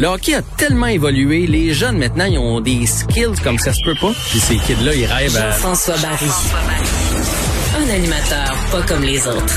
Le 0.00 0.08
hockey 0.08 0.34
a 0.34 0.42
tellement 0.42 0.88
évolué, 0.88 1.46
les 1.46 1.72
jeunes 1.72 1.98
maintenant, 1.98 2.24
ils 2.24 2.36
ont 2.36 2.60
des 2.60 2.84
skills 2.84 3.38
comme 3.44 3.58
ça 3.58 3.72
se 3.72 3.78
peut 3.84 3.94
pas. 4.00 4.10
Puis 4.30 4.40
ces 4.40 4.56
kids-là, 4.56 4.92
ils 4.92 5.06
rêvent 5.06 5.36
à... 5.36 5.52
Jean-François 5.52 5.94
Barry. 6.02 6.26
Un 7.76 7.94
animateur 7.94 8.56
pas 8.72 8.82
comme 8.82 9.04
les 9.04 9.24
autres. 9.28 9.54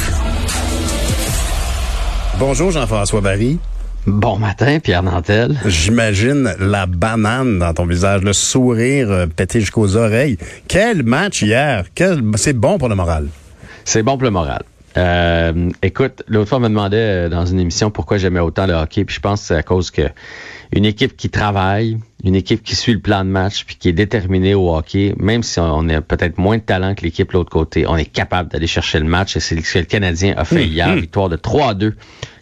Bonjour 2.37 2.69
Jean-François 2.69 3.21
Barry. 3.21 3.57
Bon 4.05 4.37
matin, 4.37 4.77
Pierre 4.79 5.01
Nantel. 5.01 5.59
J'imagine 5.65 6.53
la 6.59 6.85
banane 6.85 7.57
dans 7.57 7.73
ton 7.73 7.87
visage, 7.87 8.21
le 8.21 8.33
sourire 8.33 9.09
euh, 9.09 9.25
pété 9.25 9.59
jusqu'aux 9.59 9.95
oreilles. 9.95 10.37
Quel 10.67 11.01
match 11.01 11.41
hier! 11.41 11.85
Quel... 11.95 12.21
C'est 12.35 12.53
bon 12.53 12.77
pour 12.77 12.89
le 12.89 12.95
moral. 12.95 13.27
C'est 13.85 14.03
bon 14.03 14.13
pour 14.13 14.25
le 14.25 14.31
moral. 14.31 14.61
Euh, 14.97 15.69
écoute, 15.83 16.23
l'autre 16.27 16.49
fois, 16.49 16.57
on 16.57 16.61
me 16.61 16.69
demandait 16.69 16.97
euh, 16.97 17.29
dans 17.29 17.45
une 17.45 17.59
émission 17.59 17.91
pourquoi 17.91 18.17
j'aimais 18.17 18.39
autant 18.39 18.65
le 18.65 18.73
hockey, 18.73 19.05
puis 19.05 19.15
je 19.15 19.19
pense 19.19 19.41
que 19.41 19.47
c'est 19.47 19.55
à 19.55 19.63
cause 19.63 19.91
que 19.91 20.09
une 20.73 20.85
équipe 20.85 21.15
qui 21.15 21.29
travaille, 21.29 21.97
une 22.23 22.35
équipe 22.35 22.63
qui 22.63 22.75
suit 22.75 22.93
le 22.93 22.99
plan 22.99 23.23
de 23.23 23.29
match, 23.29 23.63
puis 23.65 23.75
qui 23.75 23.89
est 23.89 23.93
déterminée 23.93 24.53
au 24.55 24.75
hockey, 24.75 25.13
même 25.17 25.43
si 25.43 25.59
on 25.59 25.87
a 25.89 26.01
peut-être 26.01 26.37
moins 26.37 26.57
de 26.57 26.63
talent 26.63 26.95
que 26.95 27.03
l'équipe 27.03 27.29
de 27.29 27.33
l'autre 27.33 27.51
côté, 27.51 27.85
on 27.87 27.95
est 27.95 28.05
capable 28.05 28.49
d'aller 28.49 28.67
chercher 28.67 28.99
le 28.99 29.05
match, 29.05 29.37
et 29.37 29.39
c'est 29.39 29.61
ce 29.61 29.73
que 29.73 29.79
le 29.79 29.85
Canadien 29.85 30.33
a 30.35 30.43
fait 30.43 30.65
hier, 30.65 30.93
victoire 30.95 31.29
de 31.29 31.37
3 31.37 31.75
2 31.75 31.95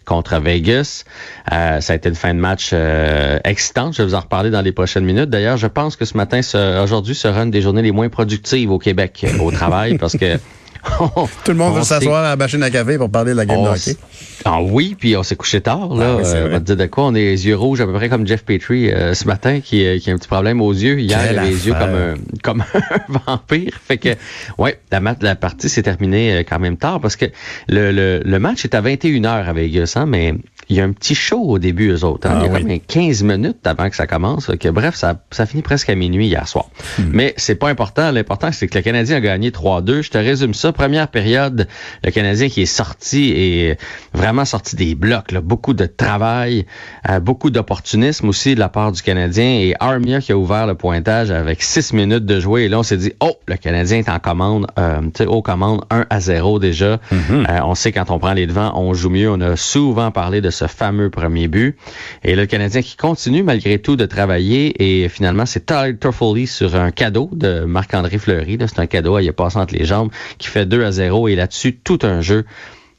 contre 0.06 0.38
Vegas. 0.40 1.04
Euh, 1.52 1.80
ça 1.80 1.92
a 1.92 1.96
été 1.96 2.08
une 2.08 2.14
fin 2.14 2.32
de 2.32 2.38
match 2.38 2.70
euh, 2.72 3.38
excitante. 3.44 3.94
Je 3.94 4.02
vais 4.02 4.08
vous 4.08 4.14
en 4.14 4.20
reparler 4.20 4.50
dans 4.50 4.62
les 4.62 4.72
prochaines 4.72 5.04
minutes. 5.04 5.28
D'ailleurs, 5.28 5.58
je 5.58 5.66
pense 5.66 5.96
que 5.96 6.04
ce 6.04 6.16
matin, 6.16 6.40
aujourd'hui, 6.82 7.14
sera 7.14 7.42
une 7.42 7.50
des 7.50 7.60
journées 7.60 7.82
les 7.82 7.92
moins 7.92 8.08
productives 8.08 8.70
au 8.70 8.78
Québec 8.78 9.24
euh, 9.24 9.38
au 9.40 9.50
travail 9.50 9.98
parce 9.98 10.16
que 10.16 10.38
Tout 11.44 11.52
le 11.52 11.54
monde 11.54 11.76
veut 11.76 11.82
s'asseoir 11.82 12.24
à 12.24 12.30
la 12.30 12.36
machine 12.36 12.62
à 12.62 12.70
café 12.70 12.98
pour 12.98 13.10
parler 13.10 13.32
de 13.32 13.36
la 13.36 13.46
game 13.46 13.62
de 13.62 13.68
hockey. 13.68 13.96
Ah 14.44 14.60
oui, 14.62 14.96
puis 14.98 15.16
on 15.16 15.22
s'est 15.22 15.36
couché 15.36 15.60
tard. 15.60 15.94
Là. 15.94 16.18
Ah, 16.22 16.34
on 16.44 16.48
va 16.50 16.60
te 16.60 16.64
dire 16.64 16.76
de 16.76 16.86
quoi? 16.86 17.06
On 17.06 17.14
est 17.14 17.22
les 17.22 17.46
yeux 17.46 17.56
rouges 17.56 17.80
à 17.80 17.86
peu 17.86 17.92
près 17.92 18.08
comme 18.08 18.26
Jeff 18.26 18.44
Petrie 18.44 18.90
euh, 18.92 19.14
ce 19.14 19.26
matin 19.26 19.60
qui, 19.60 19.84
euh, 19.84 19.98
qui, 19.98 20.10
a 20.10 20.14
un 20.14 20.18
petit 20.18 20.28
problème 20.28 20.60
aux 20.60 20.72
yeux. 20.72 21.00
Hier, 21.00 21.18
il 21.30 21.38
avait 21.38 21.50
les 21.50 21.66
yeux 21.66 21.72
comme 21.72 21.94
un, 21.94 22.14
comme 22.42 22.64
un 22.74 23.20
vampire. 23.26 23.72
Fait 23.86 23.98
que, 23.98 24.10
ouais, 24.58 24.78
la, 24.92 25.00
la 25.20 25.34
partie 25.36 25.68
s'est 25.68 25.82
terminée 25.82 26.32
euh, 26.32 26.42
quand 26.48 26.58
même 26.58 26.76
tard 26.76 27.00
parce 27.00 27.16
que 27.16 27.26
le, 27.68 27.90
le, 27.90 28.22
le 28.24 28.38
match 28.38 28.64
est 28.64 28.74
à 28.74 28.82
21h 28.82 29.26
à 29.26 29.52
Vegas, 29.52 29.94
hein, 29.96 30.06
mais 30.06 30.34
il 30.68 30.76
y 30.76 30.80
a 30.80 30.84
un 30.84 30.92
petit 30.92 31.14
show 31.14 31.40
au 31.40 31.58
début, 31.58 31.90
eux 31.90 32.04
autres. 32.04 32.26
Hein. 32.28 32.34
Ah 32.36 32.40
il 32.40 32.46
y 32.46 32.48
a 32.48 32.52
oui. 32.52 32.62
comme 32.62 32.80
15 32.80 33.22
minutes 33.22 33.64
avant 33.66 33.88
que 33.88 33.94
ça 33.94 34.06
commence. 34.06 34.50
Que, 34.58 34.68
bref, 34.68 34.96
ça, 34.96 35.20
ça 35.30 35.46
finit 35.46 35.62
presque 35.62 35.88
à 35.90 35.94
minuit 35.94 36.26
hier 36.26 36.48
soir. 36.48 36.66
Hmm. 36.98 37.04
Mais 37.12 37.34
c'est 37.36 37.54
pas 37.54 37.68
important. 37.68 38.10
L'important, 38.10 38.50
c'est 38.50 38.66
que 38.66 38.76
le 38.76 38.82
Canadien 38.82 39.16
a 39.16 39.20
gagné 39.20 39.50
3-2. 39.50 40.02
Je 40.02 40.10
te 40.10 40.18
résume 40.18 40.54
ça. 40.54 40.72
Première 40.72 41.08
période, 41.08 41.68
le 42.02 42.10
Canadien 42.10 42.48
qui 42.48 42.62
est 42.62 42.66
sorti 42.66 43.30
et 43.30 43.76
vraiment 44.12 44.44
sorti 44.44 44.74
des 44.74 44.94
blocs. 44.96 45.30
Là. 45.30 45.40
Beaucoup 45.40 45.72
de 45.72 45.86
travail, 45.86 46.66
euh, 47.08 47.20
beaucoup 47.20 47.50
d'opportunisme 47.50 48.28
aussi 48.28 48.54
de 48.54 48.60
la 48.60 48.68
part 48.68 48.90
du 48.90 49.02
Canadien. 49.02 49.60
Et 49.60 49.74
Armia 49.78 50.20
qui 50.20 50.32
a 50.32 50.36
ouvert 50.36 50.66
le 50.66 50.74
pointage 50.74 51.30
avec 51.30 51.62
6 51.62 51.92
minutes 51.92 52.26
de 52.26 52.40
jouer. 52.40 52.64
Et 52.64 52.68
là, 52.68 52.80
on 52.80 52.82
s'est 52.82 52.96
dit, 52.96 53.12
oh, 53.20 53.36
le 53.46 53.56
Canadien 53.56 53.98
est 53.98 54.08
en 54.08 54.18
commande, 54.18 54.66
euh, 54.78 55.00
tu 55.02 55.10
sais, 55.18 55.26
aux 55.26 55.42
commandes 55.42 55.82
1 55.90 56.06
à 56.10 56.20
0 56.20 56.58
déjà. 56.58 56.96
Mm-hmm. 56.96 57.50
Euh, 57.50 57.60
on 57.64 57.76
sait 57.76 57.92
quand 57.92 58.10
on 58.10 58.18
prend 58.18 58.32
les 58.32 58.48
devants, 58.48 58.72
on 58.74 58.94
joue 58.94 59.10
mieux. 59.10 59.30
On 59.30 59.40
a 59.40 59.54
souvent 59.54 60.10
parlé 60.10 60.40
de 60.40 60.50
ce 60.56 60.66
fameux 60.66 61.10
premier 61.10 61.48
but. 61.48 61.76
Et 62.24 62.34
le 62.34 62.46
Canadien 62.46 62.82
qui 62.82 62.96
continue 62.96 63.42
malgré 63.42 63.78
tout 63.78 63.96
de 63.96 64.06
travailler. 64.06 64.74
Et 64.82 65.08
finalement, 65.08 65.46
c'est 65.46 65.66
Tyler 65.66 65.96
Toffoli 65.96 66.46
sur 66.46 66.74
un 66.74 66.90
cadeau 66.90 67.30
de 67.32 67.60
Marc-André 67.60 68.18
Fleury. 68.18 68.58
C'est 68.60 68.80
un 68.80 68.86
cadeau, 68.86 69.18
il 69.18 69.26
est 69.26 69.32
passé 69.32 69.58
entre 69.58 69.74
les 69.74 69.84
jambes, 69.84 70.10
qui 70.38 70.48
fait 70.48 70.66
2 70.66 70.84
à 70.84 70.92
0. 70.92 71.28
Et 71.28 71.36
là-dessus, 71.36 71.76
tout 71.76 71.98
un 72.02 72.20
jeu 72.20 72.44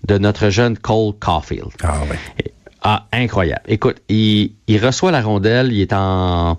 de 0.07 0.17
notre 0.17 0.49
jeune 0.49 0.77
Cole 0.77 1.13
Caulfield. 1.19 1.71
Ah 1.83 2.01
oui. 2.09 2.17
Ah, 2.89 3.05
incroyable. 3.11 3.63
Écoute, 3.67 3.97
il, 4.07 4.51
il 4.69 4.77
reçoit 4.85 5.11
la 5.11 5.19
rondelle, 5.21 5.73
il 5.73 5.81
est 5.81 5.91
en, 5.91 6.57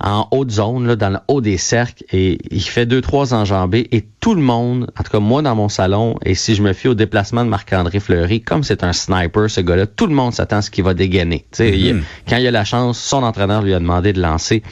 en 0.00 0.28
haute 0.30 0.52
zone, 0.52 0.86
là, 0.86 0.94
dans 0.94 1.10
le 1.10 1.18
haut 1.26 1.40
des 1.40 1.58
cercles, 1.58 2.04
et 2.12 2.38
il 2.52 2.62
fait 2.62 2.86
deux, 2.86 3.00
trois 3.00 3.34
enjambées, 3.34 3.88
et 3.90 4.04
tout 4.20 4.36
le 4.36 4.40
monde, 4.40 4.88
en 4.96 5.02
tout 5.02 5.10
cas 5.10 5.18
moi 5.18 5.42
dans 5.42 5.56
mon 5.56 5.68
salon, 5.68 6.14
et 6.24 6.36
si 6.36 6.54
je 6.54 6.62
me 6.62 6.72
fie 6.74 6.86
au 6.86 6.94
déplacement 6.94 7.44
de 7.44 7.50
Marc-André 7.50 7.98
Fleury, 7.98 8.40
comme 8.40 8.62
c'est 8.62 8.84
un 8.84 8.92
sniper, 8.92 9.50
ce 9.50 9.62
gars-là, 9.62 9.88
tout 9.88 10.06
le 10.06 10.14
monde 10.14 10.32
s'attend 10.32 10.58
à 10.58 10.62
ce 10.62 10.70
qu'il 10.70 10.84
va 10.84 10.94
dégainer. 10.94 11.44
Il- 11.58 12.04
quand 12.28 12.36
il 12.36 12.46
a 12.46 12.52
la 12.52 12.64
chance, 12.64 13.00
son 13.00 13.24
entraîneur 13.24 13.62
lui 13.62 13.74
a 13.74 13.80
demandé 13.80 14.12
de 14.12 14.20
lancer. 14.22 14.62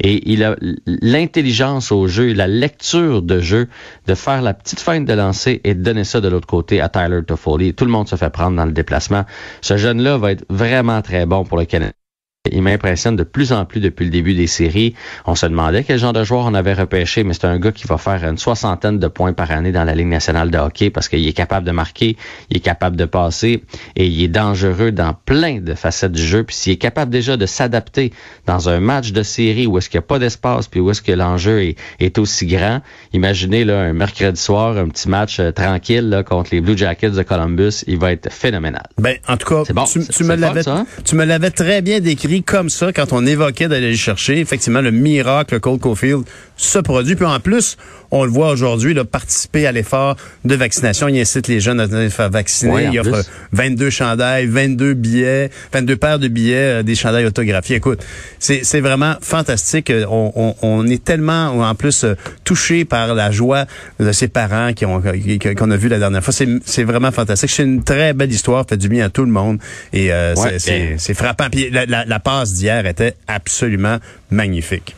Et 0.00 0.32
il 0.32 0.44
a 0.44 0.56
l'intelligence 0.86 1.92
au 1.92 2.06
jeu, 2.06 2.32
la 2.32 2.46
lecture 2.46 3.22
de 3.22 3.40
jeu, 3.40 3.68
de 4.06 4.14
faire 4.14 4.42
la 4.42 4.54
petite 4.54 4.80
feinte 4.80 5.04
de 5.04 5.12
lancer 5.12 5.60
et 5.64 5.74
de 5.74 5.82
donner 5.82 6.04
ça 6.04 6.20
de 6.20 6.28
l'autre 6.28 6.46
côté 6.46 6.80
à 6.80 6.88
Tyler 6.88 7.22
Toffoli. 7.26 7.74
Tout 7.74 7.84
le 7.84 7.90
monde 7.90 8.08
se 8.08 8.16
fait 8.16 8.30
prendre 8.30 8.56
dans 8.56 8.66
le 8.66 8.72
déplacement. 8.72 9.24
Ce 9.60 9.76
jeune-là 9.76 10.18
va 10.18 10.32
être 10.32 10.44
vraiment 10.50 11.00
très 11.02 11.26
bon 11.26 11.44
pour 11.44 11.58
le 11.58 11.64
Canada. 11.64 11.92
Il 12.52 12.60
m'impressionne 12.60 13.16
de 13.16 13.22
plus 13.22 13.54
en 13.54 13.64
plus 13.64 13.80
depuis 13.80 14.04
le 14.04 14.10
début 14.10 14.34
des 14.34 14.46
séries. 14.46 14.94
On 15.24 15.34
se 15.34 15.46
demandait 15.46 15.82
quel 15.82 15.98
genre 15.98 16.12
de 16.12 16.24
joueur 16.24 16.44
on 16.44 16.52
avait 16.52 16.74
repêché, 16.74 17.24
mais 17.24 17.32
c'est 17.32 17.46
un 17.46 17.58
gars 17.58 17.72
qui 17.72 17.86
va 17.86 17.96
faire 17.96 18.22
une 18.22 18.36
soixantaine 18.36 18.98
de 18.98 19.08
points 19.08 19.32
par 19.32 19.50
année 19.50 19.72
dans 19.72 19.84
la 19.84 19.94
Ligue 19.94 20.08
nationale 20.08 20.50
de 20.50 20.58
hockey 20.58 20.90
parce 20.90 21.08
qu'il 21.08 21.26
est 21.26 21.32
capable 21.32 21.66
de 21.66 21.72
marquer, 21.72 22.18
il 22.50 22.58
est 22.58 22.60
capable 22.60 22.96
de 22.96 23.06
passer 23.06 23.64
et 23.96 24.06
il 24.06 24.22
est 24.22 24.28
dangereux 24.28 24.92
dans 24.92 25.14
plein 25.24 25.62
de 25.62 25.72
facettes 25.72 26.12
du 26.12 26.22
jeu. 26.22 26.44
Puis 26.44 26.54
s'il 26.54 26.72
est 26.74 26.76
capable 26.76 27.10
déjà 27.10 27.38
de 27.38 27.46
s'adapter 27.46 28.12
dans 28.44 28.68
un 28.68 28.78
match 28.78 29.12
de 29.12 29.22
série 29.22 29.66
où 29.66 29.78
est-ce 29.78 29.88
qu'il 29.88 29.96
n'y 29.96 30.04
a 30.04 30.06
pas 30.06 30.18
d'espace 30.18 30.68
puis 30.68 30.80
où 30.80 30.90
est-ce 30.90 31.00
que 31.00 31.12
l'enjeu 31.12 31.62
est, 31.62 31.78
est 31.98 32.18
aussi 32.18 32.44
grand, 32.44 32.82
imaginez 33.14 33.64
là 33.64 33.80
un 33.80 33.94
mercredi 33.94 34.38
soir, 34.38 34.76
un 34.76 34.88
petit 34.88 35.08
match 35.08 35.40
euh, 35.40 35.50
tranquille 35.50 36.10
là, 36.10 36.22
contre 36.22 36.50
les 36.52 36.60
Blue 36.60 36.76
Jackets 36.76 37.12
de 37.12 37.22
Columbus, 37.22 37.84
il 37.86 37.98
va 37.98 38.12
être 38.12 38.30
phénoménal. 38.30 38.84
Ben, 38.98 39.16
en 39.28 39.38
tout 39.38 39.48
cas, 39.48 39.72
bon, 39.72 39.84
tu, 39.84 40.06
tu 40.06 40.24
me 40.24 40.34
l'avais, 40.34 40.68
hein? 40.68 40.86
tu 41.06 41.14
me 41.14 41.24
l'avais 41.24 41.50
très 41.50 41.80
bien 41.80 42.00
décrit 42.00 42.33
comme 42.42 42.70
ça 42.70 42.92
quand 42.92 43.12
on 43.12 43.24
évoquait 43.26 43.68
d'aller 43.68 43.90
le 43.90 43.96
chercher. 43.96 44.40
Effectivement, 44.40 44.80
le 44.80 44.90
miracle 44.90 45.60
Cole 45.60 45.78
Caulfield 45.78 46.24
se 46.56 46.78
produit. 46.78 47.16
Puis 47.16 47.26
en 47.26 47.40
plus, 47.40 47.76
on 48.14 48.24
le 48.24 48.30
voit 48.30 48.50
aujourd'hui, 48.50 48.94
participer 49.10 49.66
à 49.66 49.72
l'effort 49.72 50.16
de 50.44 50.54
vaccination. 50.54 51.08
Il 51.08 51.20
incite 51.20 51.48
les 51.48 51.60
jeunes 51.60 51.80
à 51.80 51.86
se 51.88 52.08
faire 52.08 52.30
vacciner. 52.30 52.72
Ouais, 52.72 52.88
il 52.92 52.98
offre 53.00 53.10
plus. 53.22 53.30
22 53.52 53.90
chandails, 53.90 54.46
22 54.46 54.94
billets, 54.94 55.50
22 55.72 55.96
paires 55.96 56.18
de 56.18 56.28
billets, 56.28 56.80
euh, 56.80 56.82
des 56.82 56.94
chandails 56.94 57.26
autographiés. 57.26 57.76
Écoute, 57.76 58.02
c'est, 58.38 58.64
c'est 58.64 58.80
vraiment 58.80 59.16
fantastique. 59.20 59.90
Euh, 59.90 60.06
On, 60.08 60.32
on, 60.36 60.54
on 60.62 60.86
est 60.86 61.02
tellement, 61.04 61.48
en 61.48 61.74
plus, 61.74 62.04
euh, 62.04 62.14
touché 62.44 62.84
par 62.84 63.14
la 63.14 63.30
joie 63.30 63.66
de 64.00 64.12
ses 64.12 64.28
parents 64.28 64.72
qui 64.72 64.86
ont, 64.86 65.02
qui- 65.02 65.38
qu'on 65.38 65.70
a 65.70 65.76
vu 65.76 65.88
la 65.88 65.98
dernière 65.98 66.22
fois. 66.22 66.32
C'est, 66.32 66.48
c'est 66.64 66.84
vraiment 66.84 67.10
fantastique. 67.10 67.50
C'est 67.50 67.64
une 67.64 67.82
très 67.82 68.12
belle 68.14 68.30
histoire, 68.32 68.64
fait 68.68 68.76
du 68.76 68.88
bien 68.88 69.06
à 69.06 69.08
tout 69.10 69.24
le 69.24 69.30
monde. 69.32 69.58
Et 69.92 70.12
euh, 70.12 70.34
Ouais, 70.36 70.58
c'est 70.98 71.14
frappant. 71.14 71.48
Puis 71.50 71.68
la, 71.70 71.84
la, 71.86 72.04
la 72.04 72.20
passe 72.20 72.52
d'hier 72.54 72.86
était 72.86 73.14
absolument 73.26 73.98
magnifique. 74.30 74.94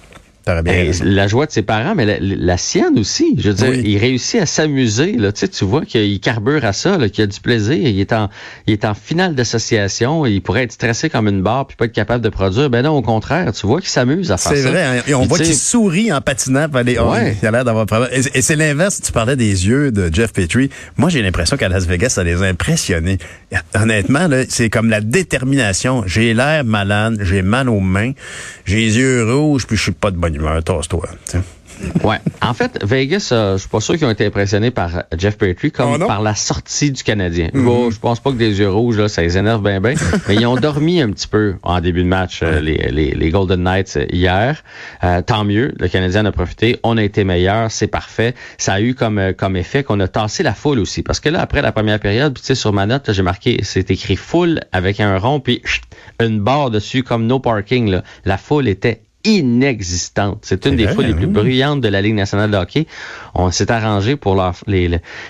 Bien 0.62 0.90
la 1.02 1.26
joie 1.26 1.46
de 1.46 1.50
ses 1.50 1.62
parents, 1.62 1.94
mais 1.96 2.04
la, 2.06 2.18
la 2.20 2.56
sienne 2.56 2.98
aussi. 3.00 3.34
Je 3.36 3.48
veux 3.48 3.54
dire, 3.54 3.68
Oui. 3.70 3.82
il 3.84 3.98
réussit 3.98 4.40
à 4.40 4.46
s'amuser. 4.46 5.12
Là, 5.14 5.32
tu 5.32 5.40
sais, 5.40 5.48
tu 5.48 5.64
vois 5.64 5.84
qu'il 5.84 6.20
carbure 6.20 6.64
à 6.64 6.72
ça, 6.72 6.98
là, 6.98 7.08
qu'il 7.08 7.24
a 7.24 7.26
du 7.26 7.40
plaisir. 7.40 7.74
Il 7.76 7.98
est 7.98 8.12
en, 8.12 8.30
il 8.68 8.72
est 8.72 8.84
en 8.84 8.94
finale 8.94 9.34
d'association. 9.34 10.24
Il 10.24 10.40
pourrait 10.42 10.62
être 10.62 10.72
stressé 10.72 11.10
comme 11.10 11.26
une 11.26 11.42
barre 11.42 11.66
puis 11.66 11.76
pas 11.76 11.86
être 11.86 11.92
capable 11.92 12.22
de 12.22 12.28
produire. 12.28 12.70
Ben 12.70 12.82
non, 12.82 12.92
au 12.92 13.02
contraire, 13.02 13.52
tu 13.52 13.66
vois 13.66 13.80
qu'il 13.80 13.88
s'amuse 13.90 14.30
à 14.30 14.36
faire 14.36 14.52
C'est 14.52 14.62
ça. 14.62 14.70
vrai, 14.70 14.82
hein, 14.84 15.02
et 15.08 15.14
on 15.14 15.20
Puis, 15.20 15.28
voit 15.28 15.38
qu'il 15.38 15.54
sourit 15.54 16.12
en 16.12 16.20
patinant. 16.20 16.68
puis 16.68 16.78
aller- 16.78 16.96
oh, 17.00 17.10
Ouais. 17.10 17.36
Il 17.42 17.48
a 17.48 17.50
l'air 17.50 17.64
d'avoir. 17.64 17.86
Et, 18.12 18.40
c'est 18.42 18.56
l'inverse. 18.56 19.00
Tu 19.04 19.10
parlais 19.10 19.34
des 19.36 19.66
yeux 19.66 19.90
de 19.90 20.08
Jeff 20.14 20.32
Petrie. 20.32 20.70
Moi, 20.96 21.08
j'ai 21.10 21.22
l'impression 21.22 21.56
qu'à 21.56 21.68
Las 21.68 21.86
Vegas, 21.86 22.10
ça 22.10 22.22
les 22.24 22.40
a 22.42 22.46
impressionnés. 22.46 23.18
Honnêtement, 23.74 24.28
là, 24.28 24.44
c'est 24.48 24.70
comme 24.70 24.90
la 24.90 25.00
détermination. 25.00 26.04
J'ai 26.06 26.34
l'air 26.34 26.64
malade, 26.64 27.18
j'ai 27.22 27.42
mal 27.42 27.68
aux 27.68 27.80
mains, 27.80 28.12
j'ai 28.64 28.76
les 28.76 28.96
yeux 28.98 29.24
rouges, 29.32 29.66
puis 29.66 29.76
je 29.76 29.82
suis 29.82 29.92
pas 29.92 30.10
de 30.12 30.16
bonne 30.16 30.35
humeur. 30.36 30.62
Tasse-toi. 30.62 31.08
Ouais. 32.02 32.16
En 32.40 32.54
fait, 32.54 32.78
Vegas, 32.84 33.30
euh, 33.32 33.56
je 33.56 33.60
suis 33.60 33.68
pas 33.68 33.80
sûr 33.80 33.96
qu'ils 33.96 34.06
ont 34.06 34.10
été 34.10 34.24
impressionnés 34.24 34.70
par 34.70 35.04
Jeff 35.16 35.36
Petrie 35.36 35.70
comme 35.70 35.92
Oh 35.94 35.98
non? 35.98 36.06
par 36.06 36.22
la 36.22 36.34
sortie 36.34 36.90
du 36.90 37.02
Canadien. 37.02 37.50
Bon, 37.52 37.90
je 37.90 37.98
pense 37.98 38.20
pas 38.20 38.30
que 38.30 38.36
des 38.36 38.58
yeux 38.60 38.70
rouges, 38.70 38.98
là, 38.98 39.08
ça 39.08 39.22
les 39.22 39.36
énerve 39.36 39.62
bien, 39.62 39.80
bien. 39.80 39.94
mais 40.28 40.36
ils 40.36 40.46
ont 40.46 40.56
dormi 40.56 41.00
un 41.00 41.10
petit 41.10 41.28
peu 41.28 41.56
en 41.62 41.80
début 41.80 42.02
de 42.02 42.08
match, 42.08 42.40
euh, 42.42 42.60
les, 42.60 42.76
les, 42.90 43.10
les 43.10 43.30
Golden 43.30 43.62
Knights 43.62 43.96
euh, 43.96 44.06
hier. 44.10 44.62
Euh, 45.04 45.20
tant 45.22 45.44
mieux, 45.44 45.74
le 45.78 45.88
Canadien 45.88 46.22
en 46.22 46.26
a 46.26 46.32
profité. 46.32 46.78
On 46.82 46.96
a 46.96 47.02
été 47.02 47.24
meilleur, 47.24 47.70
c'est 47.70 47.88
parfait. 47.88 48.34
Ça 48.58 48.74
a 48.74 48.80
eu 48.80 48.94
comme, 48.94 49.18
euh, 49.18 49.32
comme 49.32 49.56
effet 49.56 49.84
qu'on 49.84 50.00
a 50.00 50.08
tassé 50.08 50.42
la 50.42 50.54
foule 50.54 50.78
aussi. 50.78 51.02
Parce 51.02 51.20
que 51.20 51.28
là, 51.28 51.40
après 51.40 51.60
la 51.60 51.72
première 51.72 52.00
période, 52.00 52.34
tu 52.38 52.42
sais, 52.42 52.54
sur 52.54 52.72
ma 52.72 52.86
note, 52.86 53.12
j'ai 53.12 53.22
marqué, 53.22 53.60
c'est 53.62 53.90
écrit 53.90 54.16
foule 54.16 54.60
avec 54.72 55.00
un 55.00 55.18
rond, 55.18 55.40
puis 55.40 55.62
une 56.20 56.40
barre 56.40 56.70
dessus 56.70 57.02
comme 57.02 57.26
no 57.26 57.38
parking. 57.38 57.90
Là. 57.90 58.02
La 58.24 58.38
foule 58.38 58.68
était 58.68 59.02
inexistante. 59.26 60.38
C'est 60.42 60.64
une 60.66 60.76
des 60.76 60.88
foules 60.88 61.04
les 61.06 61.14
plus 61.14 61.26
oui. 61.26 61.32
bruyantes 61.32 61.80
de 61.80 61.88
la 61.88 62.00
Ligue 62.02 62.14
nationale 62.14 62.50
de 62.50 62.56
hockey. 62.56 62.86
On 63.34 63.50
s'est 63.50 63.70
arrangé 63.70 64.16
pour 64.16 64.34
leur, 64.34 64.54
les, 64.66 64.88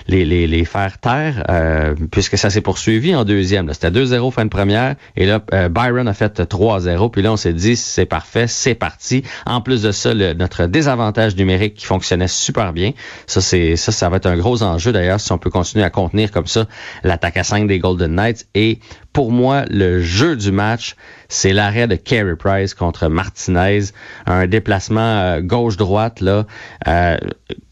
les, 0.09 0.25
les, 0.25 0.47
les 0.47 0.65
faire 0.65 0.99
taire, 0.99 1.45
euh, 1.51 1.95
puisque 2.11 2.39
ça 2.39 2.51
s'est 2.51 2.61
poursuivi 2.61 3.15
en 3.15 3.25
deuxième. 3.25 3.73
C'était 3.73 3.91
2-0 3.91 4.31
fin 4.33 4.45
de 4.45 4.51
première, 4.51 4.95
et 5.17 5.27
là, 5.27 5.41
euh, 5.53 5.69
Byron 5.69 6.07
a 6.09 6.15
fait 6.15 6.41
3-0, 6.41 7.11
puis 7.11 7.23
là, 7.23 7.33
on 7.33 7.37
s'est 7.37 7.53
dit, 7.53 7.77
c'est 7.77 8.07
parfait, 8.07 8.47
c'est 8.47 8.75
parti. 8.75 9.23
En 9.47 9.61
plus 9.61 9.83
de 9.83 9.91
ça, 9.93 10.15
le- 10.15 10.35
notre 10.35 10.67
désavantage 10.67 11.37
numérique 11.37 11.75
qui 11.75 11.87
fonctionnait 11.87 12.29
super 12.29 12.73
bien, 12.73 12.93
ça, 13.27 13.41
c'est 13.41 13.77
ça, 13.77 13.93
ça 13.93 14.09
va 14.09 14.17
être 14.19 14.27
un 14.27 14.37
gros 14.37 14.63
enjeu 14.63 14.93
d'ailleurs, 14.93 15.21
si 15.21 15.33
on 15.33 15.39
peut 15.39 15.51
continuer 15.51 15.85
à 15.85 15.91
contenir 15.91 16.31
comme 16.31 16.47
ça 16.47 16.67
l'attaque 17.03 17.37
à 17.37 17.45
5 17.45 17.67
des 17.67 17.79
Golden 17.79 18.15
Knights. 18.15 18.47
Et 18.55 18.79
pour 19.13 19.33
moi, 19.33 19.65
le 19.71 20.01
jeu 20.03 20.37
du 20.37 20.53
match, 20.53 20.95
c'est 21.29 21.53
l'arrêt 21.53 21.87
de 21.87 21.97
Carey 21.97 22.37
Price 22.37 22.75
contre 22.75 23.09
Martinez, 23.09 23.85
un 24.27 24.47
déplacement 24.47 25.41
gauche-droite 25.41 26.21
là. 26.21 26.47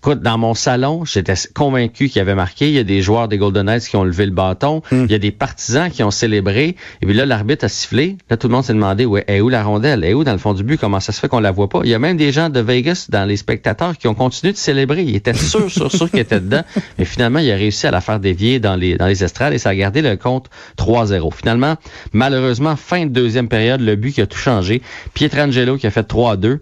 écoute, 0.03 0.21
dans 0.21 0.39
mon 0.39 0.55
salon, 0.55 1.05
j'étais 1.05 1.35
convaincu 1.55 2.09
qu'il 2.09 2.21
avait 2.21 2.35
marqué. 2.35 2.69
Il 2.69 2.75
y 2.75 2.79
a 2.79 2.85
des 2.85 3.03
joueurs 3.03 3.29
des 3.29 3.39
Golden 3.39 3.67
Knights 3.67 3.89
qui 3.89 3.97
ont 3.97 4.05
levé 4.05 4.27
le 4.27 4.33
bâton. 4.33 4.83
Hmm. 4.91 5.05
Il 5.05 5.13
y 5.13 5.15
a 5.15 5.19
des 5.19 5.33
partisans 5.33 5.91
qui 5.91 6.03
ont 6.03 6.11
célébré. 6.11 6.77
Et 7.01 7.07
puis 7.07 7.15
là, 7.15 7.27
l'arbitre 7.27 7.65
a 7.65 7.69
sifflé. 7.69 8.17
Là, 8.31 8.37
tout 8.37 8.49
le 8.49 8.55
monde 8.55 8.65
s'est 8.65 8.75
demandé 8.75 9.05
où 9.05 9.17
est 9.17 9.41
où 9.41 9.49
la 9.49 9.63
rondelle, 9.63 10.05
est 10.05 10.15
où 10.15 10.25
dans 10.25 10.33
le 10.33 10.39
fond 10.39 10.55
du 10.55 10.63
but, 10.63 10.79
comment 10.79 11.01
ça 11.01 11.13
se 11.13 11.21
fait 11.21 11.29
qu'on 11.29 11.41
la 11.41 11.51
voit 11.51 11.69
pas? 11.69 11.81
Il 11.85 11.91
y 11.91 11.95
a 11.95 11.99
même 11.99 12.17
des 12.17 12.33
gens 12.33 12.49
de 12.49 12.61
Vegas 12.61 13.07
dans 13.09 13.25
les 13.25 13.37
spectateurs 13.37 13.97
qui 13.97 14.09
ont 14.09 14.15
continué 14.15 14.53
de 14.53 14.59
célébrer. 14.59 15.03
Ils 15.03 15.17
étaient 15.17 15.35
sûrs, 15.35 15.71
sûrs, 15.71 15.91
sûrs 15.91 16.11
qu'ils 16.11 16.21
étaient 16.21 16.41
dedans. 16.41 16.63
Mais 16.99 17.05
finalement, 17.05 17.39
il 17.39 17.51
a 17.51 17.57
réussi 17.57 17.87
à 17.87 17.91
la 17.91 18.01
faire 18.01 18.21
dévier 18.21 18.59
dans 18.61 18.77
les 18.77 18.97
dans 18.97 19.07
les 19.07 19.25
estrades 19.25 19.53
et 19.53 19.59
ça 19.59 19.71
a 19.71 19.75
gardé 19.75 20.03
le 20.03 20.17
compte 20.17 20.49
3-0. 20.79 21.33
Finalement, 21.35 21.77
malheureusement, 22.13 22.77
fin 22.77 23.07
de 23.07 23.11
deuxième 23.11 23.44
période, 23.49 23.81
le 23.81 23.97
but 23.97 24.13
qui 24.13 24.21
a 24.21 24.27
tout 24.27 24.39
changé. 24.39 24.83
Pietrangelo 25.15 25.77
qui 25.77 25.87
a 25.87 25.91
fait 25.91 26.09
3-2 26.09 26.59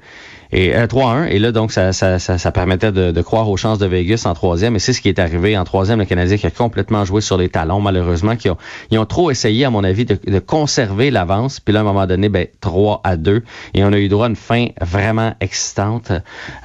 et 0.53 0.73
3-1. 0.73 1.29
Et 1.29 1.39
là, 1.39 1.51
donc, 1.51 1.73
ça, 1.73 1.93
ça, 1.93 2.19
ça, 2.19 2.53
permettait 2.53 2.93
de, 2.93 3.11
de, 3.11 3.23
croire 3.23 3.49
aux 3.49 3.57
chances 3.57 3.79
de 3.79 3.87
Vegas 3.87 4.23
en 4.27 4.35
troisième. 4.35 4.77
Et 4.77 4.79
c'est 4.79 4.93
ce 4.93 5.01
qui 5.01 5.09
est 5.09 5.19
arrivé 5.19 5.57
en 5.57 5.65
troisième. 5.65 5.99
Le 5.99 6.05
Canadien 6.05 6.37
qui 6.37 6.47
a 6.47 6.51
complètement 6.51 7.05
joué 7.05 7.21
sur 7.21 7.39
les 7.39 7.49
talons, 7.49 7.81
malheureusement, 7.81 8.37
qui 8.37 8.51
ont, 8.51 8.59
ils 8.91 8.99
ont 8.99 9.07
trop 9.07 9.31
essayé, 9.31 9.65
à 9.65 9.71
mon 9.71 9.83
avis, 9.83 10.05
de, 10.05 10.19
de 10.27 10.39
conserver 10.39 11.11
l'avance. 11.11 11.59
Puis 11.59 11.73
là, 11.73 11.81
à 11.81 11.83
un 11.83 11.87
moment 11.87 12.07
donné, 12.07 12.29
ben, 12.29 12.47
3 12.61 13.01
à 13.03 13.17
2. 13.17 13.43
Et 13.75 13.85
on 13.85 13.93
a 13.93 13.99
eu 13.99 14.09
droit 14.09 14.27
à 14.27 14.29
une 14.29 14.37
fin 14.37 14.67
vraiment 14.81 15.35
excitante. 15.41 16.13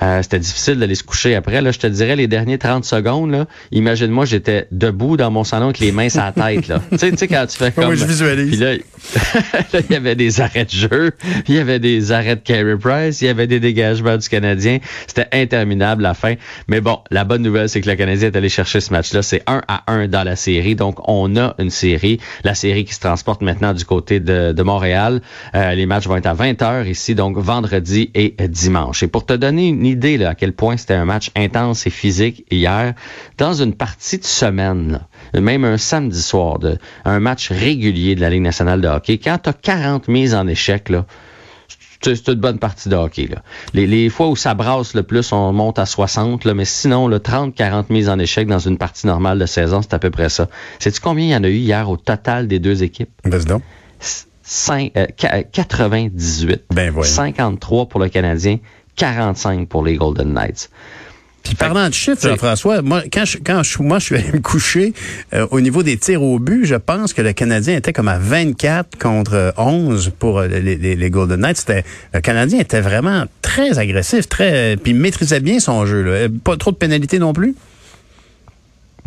Euh, 0.01 0.22
C'était 0.22 0.39
difficile 0.39 0.80
d'aller 0.80 0.95
se 0.95 1.04
coucher 1.04 1.36
après. 1.36 1.62
Là, 1.62 1.72
je 1.72 1.80
te 1.80 1.88
dirais, 1.88 2.16
les 2.16 2.28
derniers 2.28 2.57
30 2.57 2.84
secondes, 2.84 3.31
là, 3.31 3.45
imagine-moi, 3.72 4.25
j'étais 4.25 4.68
debout 4.72 5.16
dans 5.16 5.31
mon 5.31 5.44
salon 5.44 5.66
avec 5.66 5.80
les 5.80 5.94
mains 5.94 6.10
sur 6.10 6.22
la 6.22 6.34
tête. 6.34 6.68
Là. 6.68 6.81
tu, 6.92 6.98
sais, 6.98 7.12
tu 7.12 7.18
sais, 7.18 7.28
quand 7.28 7.45
tu 7.48 7.57
fais 7.57 7.72
comme... 7.72 7.89
Oui, 7.89 7.98
je 7.98 8.06
visualise. 8.06 8.50
Puis 8.50 8.60
là, 9.74 9.80
il 9.89 9.94
y 9.94 9.95
avait 9.95 10.16
des 10.16 10.42
arrêts 10.42 10.66
de 10.66 10.72
jeu, 10.72 11.12
il 11.48 11.56
y 11.56 11.60
avait 11.60 11.80
des 11.80 12.12
arrêts 12.12 12.36
de 12.36 12.42
Carey 12.42 12.75
Price, 12.78 13.22
il 13.22 13.25
y 13.25 13.30
avait 13.30 13.48
des 13.48 13.60
du 13.77 14.29
Canadien. 14.29 14.79
C'était 15.07 15.27
interminable 15.31 16.03
la 16.03 16.13
fin. 16.13 16.35
Mais 16.68 16.81
bon, 16.81 17.00
la 17.12 17.24
bonne 17.24 17.41
nouvelle, 17.41 17.69
c'est 17.69 17.81
que 17.81 17.89
le 17.89 17.95
Canadien 17.95 18.29
est 18.29 18.35
allé 18.35 18.50
chercher 18.50 18.79
ce 18.79 18.91
match-là. 18.91 19.21
C'est 19.21 19.44
1 19.47 19.62
à 19.68 19.83
1 19.91 20.07
dans 20.07 20.24
la 20.24 20.35
série. 20.35 20.75
Donc, 20.75 20.97
on 21.07 21.35
a 21.38 21.56
une 21.59 21.69
série. 21.69 22.19
La 22.44 22.56
série 22.56 22.85
qui 22.85 22.94
se 22.94 23.00
transporte 23.00 23.41
maintenant 23.41 23.74
du 23.74 23.85
côté 23.85 24.19
de, 24.19 24.63
Montréal. 24.68 25.21
Euh, 25.56 25.75
les 25.75 25.85
matchs 25.85 26.07
vont 26.07 26.18
être 26.18 26.25
à 26.25 26.33
20 26.33 26.62
heures 26.62 26.88
ici, 26.88 27.15
donc 27.15 27.38
vendredi 27.38 28.12
et 28.15 28.35
dimanche. 28.50 29.03
Et 29.03 29.07
pour 29.07 29.25
te 29.25 29.33
donner 29.33 29.69
une 29.69 29.85
idée 29.85 30.18
là, 30.18 30.29
à 30.29 30.35
quel 30.35 30.51
point 30.51 30.75
c'était 30.75 30.95
un 30.95 31.06
match 31.06 31.31
intense 31.35 31.88
et 31.88 31.89
physique 31.89 32.45
hier, 32.51 32.94
dans 33.38 33.53
une 33.53 33.74
partie 33.74 34.18
de 34.18 34.25
semaine, 34.25 35.00
même 35.33 35.63
un 35.63 35.77
samedi 35.77 36.21
soir, 36.21 36.59
un 37.06 37.19
match 37.19 37.50
régulier 37.50 38.15
de 38.15 38.21
la 38.21 38.29
Ligue 38.29 38.41
nationale 38.41 38.81
de 38.81 38.88
hockey, 38.88 39.18
quand 39.18 39.38
tu 39.41 39.50
as 39.50 39.53
40 39.53 40.07
mises 40.07 40.35
en 40.35 40.47
échec, 40.47 40.89
là, 40.89 41.06
c'est 42.02 42.28
une 42.28 42.36
bonne 42.36 42.60
partie 42.60 42.90
de 42.90 42.96
hockey. 42.96 43.28
Là. 43.28 43.44
Les, 43.74 43.88
les, 43.88 44.10
fois 44.10 44.28
où 44.28 44.36
ça 44.36 44.54
brasse 44.54 44.94
le 44.94 45.04
plus, 45.04 45.32
on 45.32 45.52
monte 45.54 45.80
à 45.80 45.86
60, 45.86 46.46
là, 46.46 46.54
mais 46.54 46.66
sinon, 46.66 47.10
30-40 47.10 47.86
mises 47.90 48.10
en 48.10 48.20
échec 48.20 48.48
dans 48.48 48.60
une 48.60 48.78
partie 48.78 49.08
normale 49.08 49.40
de 49.40 49.46
saison, 49.46 49.82
c'est 49.82 49.94
à 49.94 50.00
peu 50.00 50.10
près 50.10 50.30
ça. 50.30 50.48
Sais-tu 50.80 51.02
combien 51.02 51.26
il 51.26 51.32
y 51.32 51.36
en 51.36 51.44
a 51.44 51.50
eu 51.50 51.58
hier 51.58 51.90
au 51.90 51.98
total 51.98 52.48
des 52.48 52.60
deux 52.60 52.84
équipes? 52.84 53.10
Vas-y 53.24 53.46
donc. 53.46 53.64
5, 54.44 54.92
euh, 54.96 55.08
98. 55.52 56.64
Ben 56.74 56.94
53 57.04 57.90
pour 57.90 58.00
le 58.00 58.08
Canadien, 58.08 58.60
45 58.96 59.68
pour 59.68 59.84
les 59.84 59.96
Golden 59.96 60.34
Knights. 60.34 60.70
Puis 61.48 61.56
parlant 61.56 61.88
de 61.88 61.94
chiffres, 61.94 62.22
Jean-François, 62.22 62.82
moi, 62.82 63.04
quand 63.12 63.26
je, 63.26 63.38
quand 63.44 63.64
je, 63.64 63.82
moi, 63.82 64.00
je 64.00 64.06
suis 64.06 64.16
allé 64.16 64.32
me 64.34 64.40
coucher, 64.40 64.94
euh, 65.34 65.48
au 65.52 65.62
niveau 65.62 65.84
des 65.84 65.98
tirs 65.98 66.22
au 66.22 66.40
but, 66.40 66.66
je 66.66 66.76
pense 66.76 67.14
que 67.14 67.22
le 67.22 67.34
Canadien 67.34 67.76
était 67.78 67.94
comme 67.94 68.08
à 68.08 68.18
24 68.18 68.98
contre 68.98 69.54
11 69.58 70.12
pour 70.20 70.40
euh, 70.40 70.48
les, 70.48 70.76
les, 70.76 70.96
les 70.96 71.10
Golden 71.10 71.40
Knights. 71.40 71.58
C'était, 71.58 71.84
le 72.14 72.22
Canadien 72.22 72.60
était 72.60 72.82
vraiment 72.82 73.26
très 73.42 73.80
agressif, 73.80 74.28
très, 74.28 74.78
puis 74.78 74.94
maîtrisait 74.94 75.40
bien 75.40 75.60
son 75.60 75.86
jeu. 75.86 76.02
Là. 76.02 76.28
Pas 76.44 76.58
trop 76.58 76.72
de 76.72 76.78
pénalités 76.78 77.20
non 77.20 77.34
plus? 77.34 77.56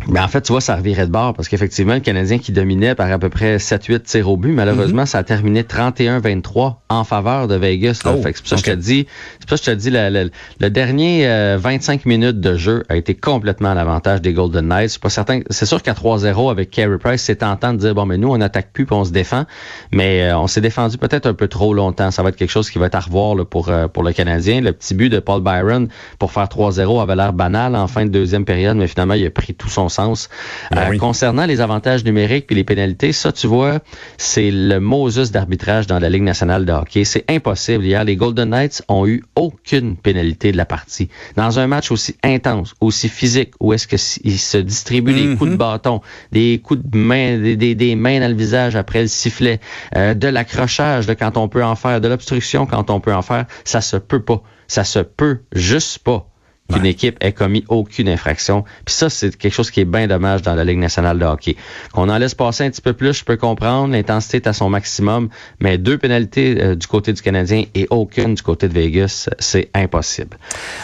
Mais 0.07 0.19
en 0.19 0.27
fait, 0.27 0.41
tu 0.41 0.51
vois, 0.51 0.61
ça 0.61 0.75
revirait 0.75 1.05
de 1.05 1.11
bord 1.11 1.33
parce 1.33 1.47
qu'effectivement, 1.47 1.93
le 1.93 1.99
Canadien 1.99 2.39
qui 2.39 2.51
dominait 2.51 2.95
par 2.95 3.11
à 3.11 3.19
peu 3.19 3.29
près 3.29 3.57
7-8 3.57 4.01
tirs 4.01 4.29
au 4.29 4.37
but, 4.37 4.51
malheureusement, 4.51 5.03
mm-hmm. 5.03 5.07
ça 5.07 5.19
a 5.19 5.23
terminé 5.23 5.63
31-23 5.63 6.75
en 6.89 7.03
faveur 7.03 7.47
de 7.47 7.55
Vegas. 7.55 8.01
Oh, 8.05 8.19
c'est 8.23 8.37
pour 8.37 8.47
ça 8.47 8.55
que 8.55 8.61
je 8.61 8.71
te 8.71 8.75
dis, 8.75 9.07
c'est 9.39 9.47
pour 9.47 9.57
ça 9.57 9.63
que 9.63 9.71
je 9.71 9.75
te 9.77 9.81
dis, 9.81 10.29
le, 10.59 10.69
dernier 10.69 11.55
25 11.57 12.01
euh, 12.01 12.09
minutes 12.09 12.39
de 12.39 12.55
jeu 12.55 12.83
a 12.89 12.95
été 12.95 13.13
complètement 13.13 13.69
à 13.69 13.75
l'avantage 13.75 14.21
des 14.21 14.33
Golden 14.33 14.67
Knights. 14.67 14.91
C'est 14.91 15.01
pas 15.01 15.09
certain. 15.09 15.41
C'est 15.49 15.65
sûr 15.65 15.81
qu'à 15.83 15.93
3-0 15.93 16.49
avec 16.49 16.71
Carey 16.71 16.97
Price, 16.97 17.21
c'est 17.21 17.37
tentant 17.37 17.73
de 17.73 17.77
dire 17.77 17.93
bon, 17.93 18.05
mais 18.05 18.17
nous, 18.17 18.29
on 18.29 18.41
attaque 18.41 18.71
plus 18.73 18.85
puis 18.85 18.95
on 18.95 19.05
se 19.05 19.11
défend. 19.11 19.45
Mais 19.91 20.23
euh, 20.23 20.37
on 20.37 20.47
s'est 20.47 20.61
défendu 20.61 20.97
peut-être 20.97 21.27
un 21.27 21.33
peu 21.33 21.47
trop 21.47 21.73
longtemps. 21.73 22.11
Ça 22.11 22.23
va 22.23 22.29
être 22.29 22.37
quelque 22.37 22.51
chose 22.51 22.69
qui 22.69 22.79
va 22.79 22.87
être 22.87 22.95
à 22.95 23.01
revoir 23.01 23.35
là, 23.35 23.45
pour 23.45 23.69
euh, 23.69 23.87
pour 23.87 24.03
le 24.03 24.13
Canadien. 24.13 24.61
Le 24.61 24.73
petit 24.73 24.95
but 24.95 25.09
de 25.09 25.19
Paul 25.19 25.41
Byron 25.41 25.87
pour 26.17 26.31
faire 26.31 26.45
3-0 26.45 27.01
avait 27.01 27.15
l'air 27.15 27.33
banal 27.33 27.75
en 27.75 27.87
fin 27.87 28.05
de 28.05 28.09
deuxième 28.09 28.45
période, 28.45 28.77
mais 28.77 28.87
finalement, 28.87 29.13
il 29.13 29.25
a 29.25 29.29
pris 29.29 29.53
tout 29.53 29.69
son 29.69 29.89
sens. 29.91 30.29
Ben 30.71 30.93
euh, 30.93 30.97
concernant 30.97 31.45
les 31.45 31.61
avantages 31.61 32.03
numériques 32.03 32.47
puis 32.47 32.55
les 32.55 32.63
pénalités, 32.63 33.11
ça, 33.11 33.31
tu 33.31 33.47
vois, 33.47 33.79
c'est 34.17 34.51
le 34.51 34.79
Moses 34.79 35.31
d'arbitrage 35.31 35.87
dans 35.87 35.99
la 35.99 36.09
Ligue 36.09 36.23
nationale 36.23 36.65
de 36.65 36.71
hockey. 36.71 37.03
C'est 37.03 37.25
impossible. 37.29 37.85
Hier, 37.85 38.03
les 38.03 38.15
Golden 38.15 38.49
Knights 38.49 38.83
ont 38.87 39.05
eu 39.07 39.23
aucune 39.35 39.95
pénalité 39.97 40.51
de 40.51 40.57
la 40.57 40.65
partie. 40.65 41.09
Dans 41.35 41.59
un 41.59 41.67
match 41.67 41.91
aussi 41.91 42.15
intense, 42.23 42.73
aussi 42.81 43.09
physique, 43.09 43.53
où 43.59 43.73
est-ce 43.73 43.87
qu'ils 43.87 44.39
se 44.39 44.57
distribuent 44.57 45.13
des 45.13 45.35
coups 45.35 45.51
de 45.51 45.55
mhm. 45.55 45.57
bâton, 45.57 46.01
des 46.31 46.59
coups 46.63 46.81
de 46.83 46.97
main, 46.97 47.37
des, 47.37 47.75
des, 47.75 47.95
mains 47.95 48.19
dans 48.19 48.29
le 48.29 48.35
visage 48.35 48.75
après 48.75 49.01
le 49.01 49.07
sifflet, 49.07 49.59
euh, 49.95 50.13
de 50.13 50.27
l'accrochage 50.27 51.05
de 51.05 51.13
quand 51.13 51.37
on 51.37 51.47
peut 51.47 51.63
en 51.63 51.75
faire, 51.75 52.01
de 52.01 52.07
l'obstruction 52.07 52.65
quand 52.65 52.89
on 52.89 52.99
peut 52.99 53.13
en 53.13 53.21
faire, 53.21 53.45
ça 53.63 53.81
se 53.81 53.97
peut 53.97 54.21
pas. 54.21 54.41
Ça 54.67 54.83
se 54.85 54.99
peut 54.99 55.39
juste 55.53 55.99
pas 55.99 56.30
qu'une 56.71 56.85
équipe 56.85 57.17
ait 57.21 57.33
commis 57.33 57.63
aucune 57.67 58.09
infraction. 58.09 58.63
Puis 58.85 58.95
ça, 58.95 59.09
c'est 59.09 59.35
quelque 59.35 59.53
chose 59.53 59.71
qui 59.71 59.81
est 59.81 59.85
bien 59.85 60.07
dommage 60.07 60.41
dans 60.41 60.55
la 60.55 60.63
Ligue 60.63 60.77
nationale 60.77 61.19
de 61.19 61.25
hockey. 61.25 61.55
Qu'on 61.93 62.09
en 62.09 62.17
laisse 62.17 62.35
passer 62.35 62.63
un 62.63 62.69
petit 62.69 62.81
peu 62.81 62.93
plus, 62.93 63.13
je 63.13 63.23
peux 63.23 63.37
comprendre, 63.37 63.93
l'intensité 63.93 64.37
est 64.37 64.47
à 64.47 64.53
son 64.53 64.69
maximum, 64.69 65.29
mais 65.59 65.77
deux 65.77 65.97
pénalités 65.97 66.61
euh, 66.61 66.75
du 66.75 66.87
côté 66.87 67.13
du 67.13 67.21
Canadien 67.21 67.65
et 67.75 67.87
aucune 67.89 68.35
du 68.35 68.41
côté 68.41 68.67
de 68.67 68.73
Vegas, 68.73 69.29
c'est 69.39 69.69
impossible. 69.73 70.37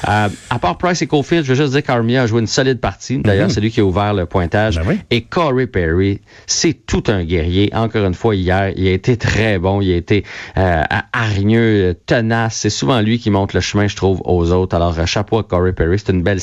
Euh, 0.08 0.30
à 0.50 0.60
part 0.60 0.78
Price 0.78 1.02
et 1.02 1.08
Cofield, 1.08 1.46
je 1.46 1.54
veux 1.54 1.56
juste 1.56 1.74
dire 1.74 1.84
qu'Armia 1.84 2.24
a 2.24 2.28
joué 2.28 2.42
une 2.42 2.48
solide 2.48 2.80
partie. 2.80 3.20
D'ailleurs, 3.20 3.48
mhm. 3.48 3.54
c'est 3.54 3.62
lui 3.62 3.72
qui 3.72 3.80
a 3.80 3.86
ouvert 3.86 4.14
le 4.14 4.26
pointage. 4.26 4.80
Ben 4.80 4.98
et 5.10 5.22
Corey 5.22 5.68
Perry, 5.68 6.22
c'est 6.46 6.74
tout 6.86 7.04
un 7.08 7.24
guerrier. 7.24 7.70
Encore 7.74 8.06
une 8.06 8.14
fois, 8.14 8.36
hier, 8.36 8.74
il 8.76 8.88
a 8.88 8.92
été 8.92 9.18
très 9.18 9.60
bon. 9.60 9.82
Il 9.82 9.92
a 9.92 9.96
été 9.96 10.24
euh, 10.58 10.84
hargneux, 11.14 11.96
tenace. 12.06 12.58
C'est 12.58 12.70
souvent 12.70 13.02
lui 13.02 13.20
qui 13.20 13.30
montre 13.30 13.56
le 13.56 13.62
chemin, 13.62 13.88
je 13.88 13.96
trouve, 13.96 14.22
aux 14.26 14.52
autres. 14.52 14.76
Alors, 14.76 14.96
chapeau 15.08 15.40
à 15.40 15.44
Corey 15.44 15.67
Perry. 15.74 16.00
C'est 16.00 16.12
une 16.12 16.24
belle 16.24 16.40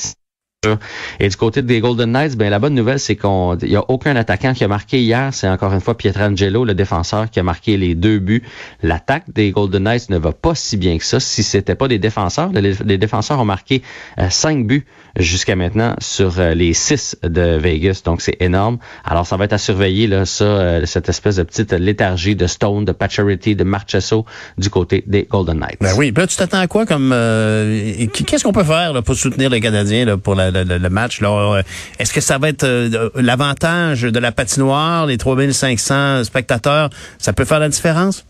et 1.20 1.28
du 1.28 1.36
côté 1.36 1.62
des 1.62 1.80
Golden 1.80 2.12
Knights, 2.12 2.36
ben 2.36 2.50
la 2.50 2.58
bonne 2.58 2.74
nouvelle, 2.74 2.98
c'est 2.98 3.16
qu'on 3.16 3.56
il 3.56 3.70
y 3.70 3.76
a 3.76 3.84
aucun 3.88 4.16
attaquant 4.16 4.54
qui 4.54 4.64
a 4.64 4.68
marqué 4.68 5.00
hier. 5.00 5.32
C'est 5.32 5.48
encore 5.48 5.72
une 5.72 5.80
fois 5.80 5.96
Pietrangelo, 5.96 6.64
le 6.64 6.74
défenseur, 6.74 7.30
qui 7.30 7.40
a 7.40 7.42
marqué 7.42 7.76
les 7.76 7.94
deux 7.94 8.18
buts. 8.18 8.42
L'attaque 8.82 9.24
des 9.32 9.50
Golden 9.50 9.84
Knights 9.84 10.10
ne 10.10 10.18
va 10.18 10.32
pas 10.32 10.54
si 10.54 10.76
bien 10.76 10.96
que 10.98 11.04
ça. 11.04 11.20
Si 11.20 11.42
c'était 11.42 11.74
pas 11.74 11.88
des 11.88 11.98
défenseurs, 11.98 12.50
les, 12.52 12.98
défenseurs 12.98 13.40
ont 13.40 13.44
marqué 13.44 13.82
euh, 14.18 14.30
cinq 14.30 14.66
buts 14.66 14.86
jusqu'à 15.18 15.56
maintenant 15.56 15.94
sur 16.00 16.38
euh, 16.38 16.54
les 16.54 16.72
six 16.74 17.16
de 17.22 17.56
Vegas. 17.56 18.02
Donc 18.04 18.20
c'est 18.20 18.36
énorme. 18.40 18.78
Alors 19.04 19.26
ça 19.26 19.36
va 19.36 19.44
être 19.44 19.52
à 19.52 19.58
surveiller 19.58 20.06
là, 20.06 20.26
ça, 20.26 20.44
euh, 20.44 20.86
cette 20.86 21.08
espèce 21.08 21.36
de 21.36 21.42
petite 21.42 21.72
léthargie 21.72 22.36
de 22.36 22.46
Stone, 22.46 22.84
de 22.84 22.92
Pacioretty, 22.92 23.56
de 23.56 23.64
Marchesso 23.64 24.24
du 24.58 24.70
côté 24.70 25.04
des 25.06 25.24
Golden 25.24 25.58
Knights. 25.58 25.78
Ben 25.80 25.94
oui. 25.96 26.12
Là, 26.16 26.26
tu 26.26 26.36
t'attends 26.36 26.60
à 26.60 26.66
quoi 26.66 26.86
comme 26.86 27.10
qu'est-ce 27.10 28.44
qu'on 28.44 28.52
peut 28.52 28.64
faire 28.64 28.92
là, 28.92 29.02
pour 29.02 29.14
soutenir 29.14 29.50
les 29.50 29.60
Canadiens 29.60 30.04
là, 30.04 30.16
pour 30.16 30.34
le, 30.34 30.88
match? 30.88 31.20
Là. 31.20 31.62
Est-ce 31.98 32.12
que 32.12 32.20
ça 32.20 32.38
va 32.38 32.48
être 32.48 32.64
euh, 32.64 33.10
l'avantage 33.14 34.02
de 34.02 34.18
la 34.18 34.32
patinoire, 34.32 35.06
les 35.06 35.18
3500 35.18 36.24
spectateurs, 36.24 36.90
ça 37.18 37.32
peut 37.32 37.44
faire 37.44 37.60
la 37.60 37.68
différence? 37.68 38.24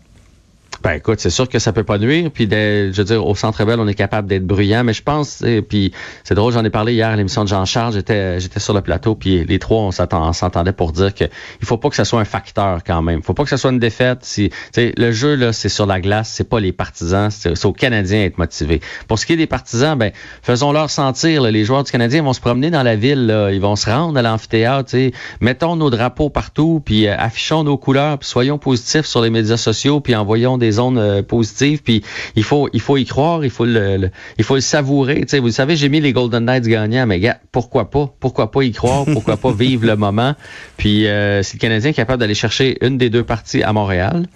Ben 0.85 0.91
écoute, 0.91 1.19
c'est 1.19 1.31
sûr 1.31 1.49
que 1.49 1.57
ça 1.57 1.73
peut 1.73 1.83
pas 1.83 1.97
nuire. 1.97 2.29
Puis 2.31 2.47
je 2.47 2.95
veux 2.95 3.03
dire, 3.03 3.25
au 3.25 3.33
Centre 3.33 3.65
Bell, 3.65 3.79
on 3.79 3.87
est 3.87 3.95
capable 3.95 4.27
d'être 4.27 4.45
bruyant, 4.45 4.83
mais 4.83 4.93
je 4.93 5.01
pense. 5.01 5.41
Et 5.41 5.63
puis 5.63 5.91
c'est 6.23 6.35
drôle, 6.35 6.53
j'en 6.53 6.63
ai 6.63 6.69
parlé 6.69 6.93
hier 6.93 7.09
à 7.09 7.15
l'émission 7.15 7.43
de 7.43 7.49
Jean-Charles. 7.49 7.93
J'étais 7.93 8.39
j'étais 8.39 8.59
sur 8.59 8.75
le 8.75 8.81
plateau, 8.81 9.15
puis 9.15 9.43
les 9.45 9.57
trois, 9.57 9.79
on 9.79 9.89
s'entendait 9.89 10.73
pour 10.73 10.91
dire 10.91 11.15
que 11.15 11.23
il 11.23 11.65
faut 11.65 11.77
pas 11.77 11.89
que 11.89 11.95
ça 11.95 12.05
soit 12.05 12.19
un 12.19 12.25
facteur 12.25 12.83
quand 12.85 13.01
même. 13.01 13.23
Faut 13.23 13.33
pas 13.33 13.41
que 13.41 13.49
ça 13.49 13.57
soit 13.57 13.71
une 13.71 13.79
défaite. 13.79 14.19
Si 14.21 14.51
le 14.77 15.11
jeu 15.11 15.33
là, 15.33 15.53
c'est 15.53 15.69
sur 15.69 15.87
la 15.87 15.99
glace, 15.99 16.29
c'est 16.31 16.47
pas 16.47 16.59
les 16.59 16.71
partisans, 16.71 17.31
c'est 17.31 17.65
aux 17.65 17.73
Canadiens 17.73 18.19
à 18.19 18.25
être 18.25 18.37
motivés. 18.37 18.79
Pour 19.07 19.17
ce 19.17 19.25
qui 19.25 19.33
est 19.33 19.37
des 19.37 19.47
partisans, 19.47 19.97
ben 19.97 20.11
faisons-leur 20.43 20.91
sentir. 20.91 21.41
les 21.41 21.65
joueurs 21.65 21.83
du 21.83 21.91
Canadien 21.91 22.21
vont 22.21 22.33
se 22.33 22.41
promener 22.41 22.69
dans 22.69 22.83
la 22.83 22.95
ville, 22.95 23.25
là, 23.25 23.49
ils 23.49 23.59
vont 23.59 23.75
se 23.75 23.89
rendre 23.89 24.19
à 24.19 24.21
l'amphithéâtre. 24.21 24.95
Mettons 25.41 25.77
nos 25.77 25.89
drapeaux 25.89 26.29
partout, 26.29 26.79
puis 26.85 27.07
euh, 27.07 27.15
affichons 27.17 27.63
nos 27.63 27.79
couleurs, 27.79 28.19
puis 28.19 28.29
soyons 28.29 28.59
positifs 28.59 29.07
sur 29.07 29.21
les 29.21 29.31
médias 29.31 29.57
sociaux, 29.57 29.99
puis 29.99 30.15
envoyons 30.15 30.59
des 30.59 30.74
zones 30.75 30.97
euh, 30.97 31.21
positives. 31.23 31.81
Puis 31.83 32.03
il 32.35 32.43
faut, 32.43 32.69
il 32.73 32.81
faut 32.81 32.97
y 32.97 33.05
croire, 33.05 33.43
il 33.43 33.49
faut 33.49 33.65
le, 33.65 34.09
il 34.37 34.43
faut 34.43 34.55
le 34.55 34.61
savourer. 34.61 35.25
Vous 35.39 35.51
savez, 35.51 35.75
j'ai 35.75 35.89
mis 35.89 35.99
les 35.99 36.13
Golden 36.13 36.45
Knights 36.45 36.67
gagnants, 36.67 37.07
mais 37.07 37.19
gars, 37.19 37.39
pourquoi 37.51 37.89
pas? 37.89 38.13
Pourquoi 38.19 38.51
pas 38.51 38.63
y 38.63 38.71
croire? 38.71 39.05
Pourquoi 39.05 39.37
pas 39.37 39.51
vivre 39.51 39.85
le 39.85 39.95
moment? 39.95 40.35
Puis 40.77 41.07
euh, 41.07 41.43
si 41.43 41.57
le 41.57 41.59
Canadien 41.59 41.91
est 41.91 41.93
capable 41.93 42.19
d'aller 42.19 42.35
chercher 42.35 42.77
une 42.85 42.97
des 42.97 43.09
deux 43.09 43.23
parties 43.23 43.63
à 43.63 43.73
Montréal, 43.73 44.27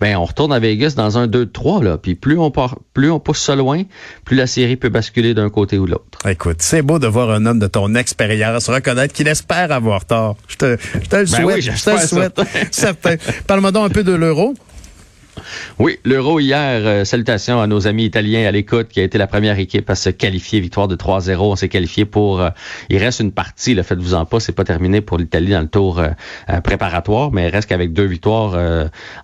ben 0.00 0.16
on 0.16 0.24
retourne 0.24 0.52
à 0.52 0.58
Vegas 0.58 0.94
dans 0.96 1.18
un 1.18 1.26
2-3. 1.26 1.82
Là. 1.82 1.98
Puis 1.98 2.14
plus 2.14 2.38
on 2.38 2.50
part, 2.50 2.78
plus 2.94 3.10
on 3.10 3.20
pousse 3.20 3.40
ça 3.40 3.56
loin, 3.56 3.82
plus 4.24 4.36
la 4.36 4.46
série 4.46 4.76
peut 4.76 4.88
basculer 4.88 5.34
d'un 5.34 5.50
côté 5.50 5.78
ou 5.78 5.86
de 5.86 5.92
l'autre. 5.92 6.18
Écoute, 6.28 6.58
c'est 6.60 6.82
beau 6.82 6.98
de 6.98 7.06
voir 7.06 7.30
un 7.30 7.46
homme 7.46 7.58
de 7.58 7.66
ton 7.66 7.94
expérience 7.94 8.68
reconnaître 8.68 9.14
qu'il 9.14 9.28
espère 9.28 9.72
avoir 9.72 10.04
tort. 10.04 10.36
Je 10.48 10.56
te, 10.56 10.76
je 11.02 11.08
te 11.08 11.16
le 11.16 11.24
ben 11.24 11.42
souhaite. 11.42 11.62
je 11.62 11.84
te 11.84 11.90
le 11.90 11.98
souhaite. 11.98 13.42
Parle-moi 13.46 13.72
donc 13.72 13.86
un 13.86 13.92
peu 13.92 14.04
de 14.04 14.12
l'euro. 14.12 14.54
Oui, 15.78 15.98
l'Euro 16.04 16.40
hier, 16.40 16.80
euh, 16.84 17.04
salutations 17.04 17.60
à 17.60 17.66
nos 17.66 17.86
amis 17.86 18.04
italiens 18.04 18.46
à 18.46 18.50
l'écoute, 18.50 18.88
qui 18.88 19.00
a 19.00 19.02
été 19.02 19.18
la 19.18 19.26
première 19.26 19.58
équipe 19.58 19.88
à 19.90 19.94
se 19.94 20.10
qualifier, 20.10 20.60
victoire 20.60 20.88
de 20.88 20.96
3-0. 20.96 21.36
On 21.38 21.56
s'est 21.56 21.68
qualifié 21.68 22.04
pour... 22.04 22.40
Euh, 22.40 22.50
il 22.88 22.98
reste 22.98 23.20
une 23.20 23.32
partie, 23.32 23.74
le 23.74 23.82
faites-vous 23.82 24.14
en 24.14 24.24
pas, 24.24 24.40
c'est 24.40 24.52
pas 24.52 24.64
terminé 24.64 25.00
pour 25.00 25.18
l'Italie 25.18 25.52
dans 25.52 25.60
le 25.60 25.68
tour 25.68 25.98
euh, 25.98 26.60
préparatoire, 26.62 27.30
mais 27.32 27.48
il 27.48 27.50
reste 27.50 27.68
qu'avec 27.68 27.92
deux 27.92 28.04
victoires 28.04 28.56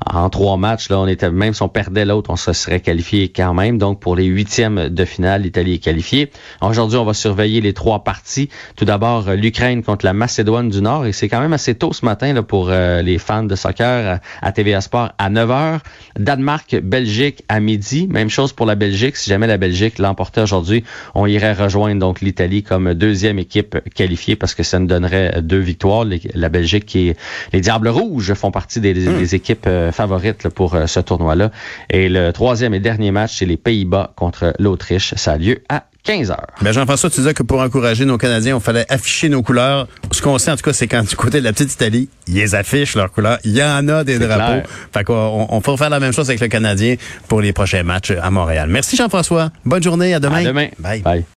en 0.07 0.31
trois 0.31 0.57
matchs, 0.57 0.89
là, 0.89 0.99
on 0.99 1.07
était 1.07 1.31
même 1.31 1.55
si 1.55 1.63
on 1.63 1.69
perdait 1.69 2.05
l'autre, 2.05 2.31
on 2.31 2.37
se 2.37 2.53
serait 2.53 2.81
qualifié 2.81 3.31
quand 3.31 3.55
même. 3.55 3.79
Donc 3.79 4.01
pour 4.01 4.17
les 4.17 4.25
huitièmes 4.25 4.89
de 4.89 5.05
finale, 5.05 5.43
l'Italie 5.43 5.75
est 5.75 5.79
qualifiée. 5.79 6.31
Aujourd'hui, 6.61 6.99
on 6.99 7.05
va 7.05 7.15
surveiller 7.15 7.61
les 7.61 7.73
trois 7.73 8.05
parties. 8.05 8.49
Tout 8.77 8.85
d'abord, 8.85 9.31
l'Ukraine 9.31 9.83
contre 9.83 10.05
la 10.05 10.13
Macédoine 10.13 10.69
du 10.69 10.83
Nord, 10.83 11.07
et 11.07 11.13
c'est 11.13 11.29
quand 11.29 11.41
même 11.41 11.53
assez 11.53 11.75
tôt 11.75 11.93
ce 11.93 12.05
matin 12.05 12.33
là, 12.33 12.43
pour 12.43 12.71
les 12.71 13.19
fans 13.19 13.45
de 13.45 13.55
soccer 13.55 14.21
à 14.41 14.53
TVA 14.53 14.81
Sport 14.81 15.13
à 15.19 15.31
9 15.31 15.49
h 15.49 15.79
Danemark, 16.19 16.77
Belgique 16.83 17.45
à 17.49 17.61
midi. 17.61 18.07
Même 18.09 18.31
chose 18.31 18.53
pour 18.53 18.67
la 18.67 18.75
Belgique. 18.75 19.17
Si 19.17 19.31
jamais 19.31 19.47
la 19.47 19.59
Belgique 19.59 19.99
l'emportait 19.99 20.43
aujourd'hui, 20.43 20.85
on 21.15 21.27
irait 21.27 21.53
rejoindre 21.53 22.01
donc 22.01 22.21
l'Italie 22.21 22.63
comme 22.63 22.95
deuxième 22.95 23.39
équipe 23.39 23.79
qualifiée 23.95 24.37
parce 24.37 24.55
que 24.55 24.63
ça 24.63 24.79
nous 24.79 24.87
donnerait 24.87 25.43
deux 25.43 25.59
victoires. 25.59 26.05
La 26.35 26.49
Belgique 26.49 26.87
qui 26.87 27.13
les 27.53 27.61
Diables 27.61 27.89
Rouges 27.89 28.35
font 28.35 28.51
partie 28.51 28.81
des, 28.81 29.35
équipes 29.35 29.67
euh, 29.67 29.93
favorites 29.93 30.49
pour 30.49 30.75
euh, 30.75 30.87
ce 30.87 31.01
tournoi-là. 31.01 31.51
Et 31.91 32.09
le 32.09 32.33
troisième 32.33 32.75
et 32.75 32.81
dernier 32.81 33.11
match, 33.11 33.39
c'est 33.39 33.47
les 33.47 33.57
Pays-Bas 33.57 34.13
contre 34.17 34.55
l'Autriche. 34.59 35.15
Ça 35.17 35.33
a 35.33 35.39
lieu 35.39 35.63
à 35.69 35.85
15 36.05 36.31
heures. 36.31 36.47
Ben 36.61 36.73
Jean-François, 36.73 37.11
tu 37.11 37.21
disais 37.21 37.35
que 37.35 37.43
pour 37.43 37.61
encourager 37.61 38.05
nos 38.05 38.19
Canadiens, 38.19 38.57
on 38.57 38.61
fallait 38.61 38.87
afficher 38.89 39.29
nos 39.29 39.43
couleurs. 39.43 39.87
Ce 40.11 40.21
qu'on 40.21 40.37
sait, 40.39 40.51
en 40.51 40.57
tout 40.57 40.63
cas, 40.63 40.73
c'est 40.73 40.89
quand 40.89 41.07
du 41.09 41.15
côté 41.15 41.39
de 41.41 41.45
la 41.45 41.53
petite 41.53 41.73
Italie, 41.73 42.09
ils 42.27 42.35
les 42.35 42.55
affichent 42.55 42.97
leurs 42.97 43.13
couleurs. 43.13 43.39
Il 43.45 43.53
y 43.53 43.63
en 43.63 43.87
a 43.89 44.03
des 44.05 44.19
drapeaux. 44.19 44.67
Fait 44.93 45.05
qu'on 45.05 45.47
on 45.49 45.61
faut 45.61 45.77
faire 45.77 45.91
la 45.91 46.01
même 46.01 46.13
chose 46.13 46.29
avec 46.29 46.41
le 46.41 46.49
Canadien 46.49 46.97
pour 47.29 47.41
les 47.41 47.53
prochains 47.53 47.85
matchs 47.85 48.13
à 48.21 48.31
Montréal. 48.31 48.69
Merci 48.69 48.97
Jean-François. 48.97 49.51
Bonne 49.65 49.83
journée. 49.83 50.15
À 50.15 50.21
demain. 50.21 50.45
À 50.45 50.45
demain. 50.45 50.69
Bye. 50.79 51.03
Bye. 51.03 51.25